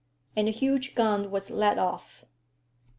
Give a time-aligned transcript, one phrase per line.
[0.35, 2.25] And a huge gun was let off.